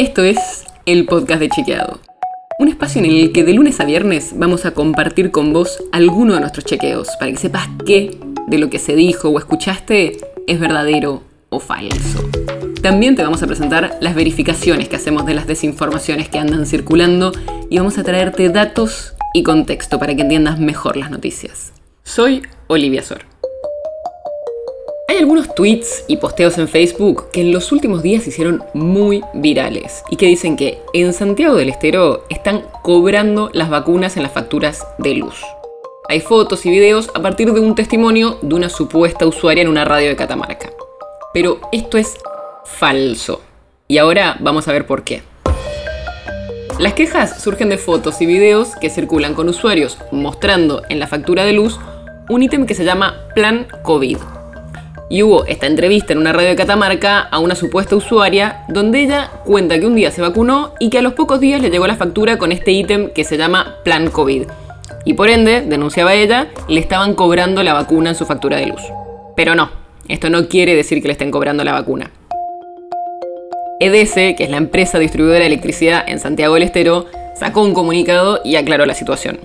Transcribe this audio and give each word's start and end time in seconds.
Esto 0.00 0.24
es 0.24 0.64
el 0.86 1.04
podcast 1.04 1.40
de 1.40 1.50
Chequeado. 1.50 2.00
Un 2.58 2.68
espacio 2.68 3.04
en 3.04 3.10
el 3.10 3.32
que 3.32 3.44
de 3.44 3.52
lunes 3.52 3.80
a 3.80 3.84
viernes 3.84 4.32
vamos 4.34 4.64
a 4.64 4.70
compartir 4.70 5.30
con 5.30 5.52
vos 5.52 5.76
alguno 5.92 6.32
de 6.32 6.40
nuestros 6.40 6.64
chequeos 6.64 7.06
para 7.18 7.30
que 7.30 7.36
sepas 7.36 7.68
qué 7.84 8.18
de 8.46 8.56
lo 8.56 8.70
que 8.70 8.78
se 8.78 8.96
dijo 8.96 9.28
o 9.28 9.38
escuchaste 9.38 10.16
es 10.46 10.58
verdadero 10.58 11.22
o 11.50 11.60
falso. 11.60 12.26
También 12.80 13.14
te 13.14 13.22
vamos 13.22 13.42
a 13.42 13.46
presentar 13.46 13.98
las 14.00 14.14
verificaciones 14.14 14.88
que 14.88 14.96
hacemos 14.96 15.26
de 15.26 15.34
las 15.34 15.46
desinformaciones 15.46 16.30
que 16.30 16.38
andan 16.38 16.64
circulando 16.64 17.32
y 17.68 17.76
vamos 17.76 17.98
a 17.98 18.02
traerte 18.02 18.48
datos 18.48 19.12
y 19.34 19.42
contexto 19.42 19.98
para 19.98 20.16
que 20.16 20.22
entiendas 20.22 20.58
mejor 20.58 20.96
las 20.96 21.10
noticias. 21.10 21.74
Soy 22.04 22.40
Olivia 22.68 23.02
Sor. 23.02 23.29
Algunos 25.20 25.54
tweets 25.54 26.04
y 26.08 26.16
posteos 26.16 26.56
en 26.56 26.66
Facebook 26.66 27.26
que 27.30 27.42
en 27.42 27.52
los 27.52 27.72
últimos 27.72 28.02
días 28.02 28.22
se 28.22 28.30
hicieron 28.30 28.64
muy 28.72 29.20
virales 29.34 30.02
y 30.08 30.16
que 30.16 30.24
dicen 30.24 30.56
que 30.56 30.80
en 30.94 31.12
Santiago 31.12 31.56
del 31.56 31.68
Estero 31.68 32.24
están 32.30 32.64
cobrando 32.82 33.50
las 33.52 33.68
vacunas 33.68 34.16
en 34.16 34.22
las 34.22 34.32
facturas 34.32 34.86
de 34.96 35.16
luz. 35.16 35.34
Hay 36.08 36.22
fotos 36.22 36.64
y 36.64 36.70
videos 36.70 37.10
a 37.12 37.20
partir 37.20 37.52
de 37.52 37.60
un 37.60 37.74
testimonio 37.74 38.38
de 38.40 38.54
una 38.54 38.70
supuesta 38.70 39.26
usuaria 39.26 39.60
en 39.60 39.68
una 39.68 39.84
radio 39.84 40.08
de 40.08 40.16
Catamarca. 40.16 40.70
Pero 41.34 41.60
esto 41.70 41.98
es 41.98 42.16
falso. 42.64 43.42
Y 43.88 43.98
ahora 43.98 44.38
vamos 44.40 44.68
a 44.68 44.72
ver 44.72 44.86
por 44.86 45.04
qué. 45.04 45.20
Las 46.78 46.94
quejas 46.94 47.42
surgen 47.42 47.68
de 47.68 47.76
fotos 47.76 48.22
y 48.22 48.26
videos 48.26 48.74
que 48.76 48.88
circulan 48.88 49.34
con 49.34 49.50
usuarios 49.50 49.98
mostrando 50.12 50.82
en 50.88 50.98
la 50.98 51.08
factura 51.08 51.44
de 51.44 51.52
luz 51.52 51.78
un 52.30 52.42
ítem 52.42 52.64
que 52.64 52.74
se 52.74 52.86
llama 52.86 53.28
Plan 53.34 53.66
COVID 53.82 54.16
y 55.10 55.24
hubo 55.24 55.44
esta 55.44 55.66
entrevista 55.66 56.12
en 56.12 56.20
una 56.20 56.32
radio 56.32 56.48
de 56.48 56.56
Catamarca 56.56 57.18
a 57.18 57.40
una 57.40 57.56
supuesta 57.56 57.96
usuaria 57.96 58.62
donde 58.68 59.02
ella 59.02 59.28
cuenta 59.44 59.78
que 59.78 59.84
un 59.84 59.96
día 59.96 60.12
se 60.12 60.22
vacunó 60.22 60.72
y 60.78 60.88
que 60.88 60.98
a 60.98 61.02
los 61.02 61.14
pocos 61.14 61.40
días 61.40 61.60
le 61.60 61.68
llegó 61.68 61.86
la 61.88 61.96
factura 61.96 62.38
con 62.38 62.52
este 62.52 62.70
ítem 62.70 63.10
que 63.10 63.24
se 63.24 63.36
llama 63.36 63.74
Plan 63.84 64.08
COVID. 64.08 64.44
Y 65.04 65.14
por 65.14 65.28
ende, 65.28 65.62
denunciaba 65.62 66.14
ella, 66.14 66.46
le 66.68 66.78
estaban 66.78 67.14
cobrando 67.14 67.62
la 67.64 67.72
vacuna 67.72 68.10
en 68.10 68.14
su 68.14 68.24
factura 68.24 68.56
de 68.58 68.66
luz. 68.66 68.82
Pero 69.34 69.56
no, 69.56 69.70
esto 70.06 70.30
no 70.30 70.46
quiere 70.46 70.76
decir 70.76 71.02
que 71.02 71.08
le 71.08 71.12
estén 71.12 71.32
cobrando 71.32 71.64
la 71.64 71.72
vacuna. 71.72 72.12
EDS, 73.80 74.14
que 74.36 74.44
es 74.44 74.50
la 74.50 74.58
empresa 74.58 75.00
distribuidora 75.00 75.40
de 75.40 75.46
electricidad 75.46 76.04
en 76.06 76.20
Santiago 76.20 76.54
del 76.54 76.62
Estero, 76.62 77.06
sacó 77.34 77.62
un 77.62 77.74
comunicado 77.74 78.40
y 78.44 78.54
aclaró 78.54 78.86
la 78.86 78.94
situación. 78.94 79.40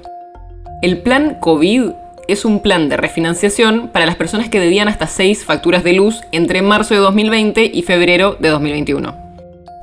El 0.84 1.00
plan 1.00 1.38
COVID 1.40 1.92
es 2.28 2.45
un 2.45 2.62
plan 2.62 2.90
de 2.90 2.98
refinanciación 2.98 3.90
para 3.90 4.06
las 4.06 4.16
personas 4.16 4.50
que 4.50 4.59
debían 4.59 4.88
hasta 4.88 5.08
6 5.08 5.45
facturas 5.45 5.84
de 5.84 5.94
luz 5.94 6.22
entre 6.31 6.62
marzo 6.62 6.94
de 6.94 7.00
2020 7.00 7.72
y 7.73 7.81
febrero 7.84 8.38
de 8.40 8.50
2021. 8.50 9.16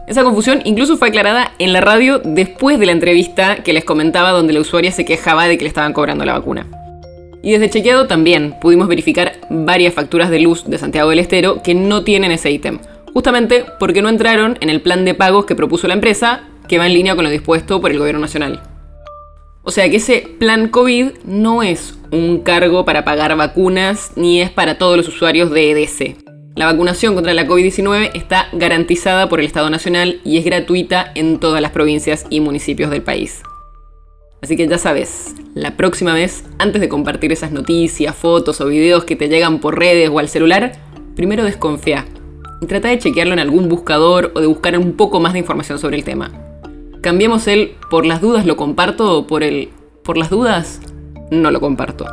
Esa 0.08 0.24
confusión 0.24 0.60
incluso 0.64 0.96
fue 0.96 1.08
aclarada 1.08 1.52
en 1.58 1.72
la 1.72 1.80
radio 1.80 2.18
después 2.18 2.78
de 2.78 2.86
la 2.86 2.92
entrevista 2.92 3.62
que 3.62 3.72
les 3.72 3.84
comentaba 3.84 4.30
donde 4.30 4.52
la 4.52 4.60
usuaria 4.60 4.90
se 4.90 5.04
quejaba 5.04 5.46
de 5.46 5.56
que 5.56 5.64
le 5.64 5.68
estaban 5.68 5.92
cobrando 5.92 6.24
la 6.24 6.34
vacuna. 6.34 6.66
Y 7.42 7.52
desde 7.52 7.70
chequeado 7.70 8.06
también 8.06 8.54
pudimos 8.60 8.88
verificar 8.88 9.34
varias 9.48 9.94
facturas 9.94 10.30
de 10.30 10.40
luz 10.40 10.64
de 10.64 10.78
Santiago 10.78 11.10
del 11.10 11.18
Estero 11.18 11.62
que 11.62 11.74
no 11.74 12.04
tienen 12.04 12.32
ese 12.32 12.50
ítem, 12.50 12.78
justamente 13.12 13.64
porque 13.78 14.02
no 14.02 14.08
entraron 14.08 14.58
en 14.60 14.70
el 14.70 14.80
plan 14.80 15.04
de 15.04 15.14
pagos 15.14 15.46
que 15.46 15.56
propuso 15.56 15.88
la 15.88 15.94
empresa, 15.94 16.42
que 16.68 16.78
va 16.78 16.86
en 16.86 16.94
línea 16.94 17.14
con 17.14 17.24
lo 17.24 17.30
dispuesto 17.30 17.80
por 17.80 17.90
el 17.90 17.98
gobierno 17.98 18.20
nacional. 18.20 18.60
O 19.62 19.70
sea 19.70 19.88
que 19.88 19.96
ese 19.96 20.28
plan 20.38 20.68
COVID 20.68 21.10
no 21.24 21.62
es 21.62 21.96
un 22.12 22.40
cargo 22.40 22.84
para 22.84 23.04
pagar 23.04 23.34
vacunas 23.36 24.12
ni 24.16 24.40
es 24.40 24.50
para 24.50 24.76
todos 24.76 24.98
los 24.98 25.08
usuarios 25.08 25.50
de 25.50 25.70
EDC. 25.70 26.18
La 26.54 26.66
vacunación 26.66 27.14
contra 27.14 27.32
la 27.32 27.46
COVID-19 27.46 28.10
está 28.12 28.48
garantizada 28.52 29.30
por 29.30 29.40
el 29.40 29.46
Estado 29.46 29.70
Nacional 29.70 30.20
y 30.22 30.36
es 30.36 30.44
gratuita 30.44 31.10
en 31.14 31.40
todas 31.40 31.62
las 31.62 31.70
provincias 31.70 32.26
y 32.28 32.40
municipios 32.40 32.90
del 32.90 33.02
país. 33.02 33.42
Así 34.42 34.56
que 34.56 34.68
ya 34.68 34.76
sabes, 34.76 35.34
la 35.54 35.76
próxima 35.78 36.12
vez, 36.12 36.44
antes 36.58 36.82
de 36.82 36.90
compartir 36.90 37.32
esas 37.32 37.52
noticias, 37.52 38.14
fotos 38.14 38.60
o 38.60 38.66
videos 38.66 39.04
que 39.04 39.16
te 39.16 39.28
llegan 39.28 39.60
por 39.60 39.78
redes 39.78 40.10
o 40.12 40.18
al 40.18 40.28
celular, 40.28 40.72
primero 41.16 41.44
desconfía 41.44 42.04
y 42.60 42.66
trata 42.66 42.88
de 42.88 42.98
chequearlo 42.98 43.32
en 43.32 43.38
algún 43.38 43.70
buscador 43.70 44.32
o 44.34 44.40
de 44.40 44.46
buscar 44.46 44.76
un 44.76 44.92
poco 44.92 45.18
más 45.18 45.32
de 45.32 45.38
información 45.38 45.78
sobre 45.78 45.96
el 45.96 46.04
tema. 46.04 46.30
Cambiemos 47.00 47.48
el 47.48 47.72
por 47.88 48.04
las 48.04 48.20
dudas 48.20 48.44
lo 48.44 48.56
comparto 48.56 49.16
o 49.18 49.26
por 49.26 49.42
el 49.42 49.70
por 50.04 50.18
las 50.18 50.30
dudas 50.30 50.80
no 51.32 51.50
lo 51.50 51.60
comparto. 51.60 52.06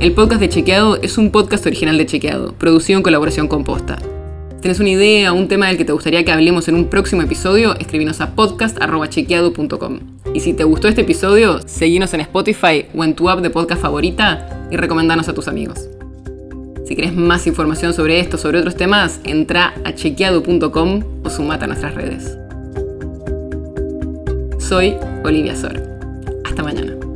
El 0.00 0.12
podcast 0.14 0.40
de 0.40 0.48
Chequeado 0.48 0.96
es 0.96 1.18
un 1.18 1.30
podcast 1.30 1.66
original 1.66 1.98
de 1.98 2.06
Chequeado, 2.06 2.54
producido 2.54 2.98
en 2.98 3.02
colaboración 3.02 3.46
con 3.46 3.62
Posta. 3.62 3.98
Si 3.98 4.60
tienes 4.60 4.80
una 4.80 4.90
idea 4.90 5.32
o 5.32 5.36
un 5.36 5.48
tema 5.48 5.66
del 5.66 5.76
que 5.76 5.84
te 5.84 5.92
gustaría 5.92 6.24
que 6.24 6.32
hablemos 6.32 6.68
en 6.68 6.76
un 6.76 6.86
próximo 6.86 7.22
episodio, 7.22 7.76
escribinos 7.78 8.20
a 8.20 8.34
podcast.chequeado.com. 8.34 10.00
Y 10.34 10.40
si 10.40 10.54
te 10.54 10.64
gustó 10.64 10.88
este 10.88 11.02
episodio, 11.02 11.60
seguinos 11.66 12.14
en 12.14 12.20
Spotify 12.20 12.86
o 12.94 13.04
en 13.04 13.14
tu 13.14 13.28
app 13.28 13.40
de 13.40 13.50
podcast 13.50 13.82
favorita 13.82 14.66
y 14.70 14.76
recomendanos 14.76 15.28
a 15.28 15.34
tus 15.34 15.48
amigos. 15.48 15.88
Si 16.84 16.96
querés 16.96 17.14
más 17.14 17.46
información 17.46 17.94
sobre 17.94 18.20
esto, 18.20 18.38
sobre 18.38 18.58
otros 18.58 18.76
temas, 18.76 19.20
entra 19.24 19.74
a 19.84 19.94
chequeado.com 19.94 21.02
o 21.24 21.30
sumate 21.30 21.64
a 21.64 21.68
nuestras 21.68 21.94
redes. 21.94 22.41
Soy 24.72 24.96
Olivia 25.22 25.54
Sor. 25.54 25.82
Hasta 26.46 26.62
mañana. 26.62 27.11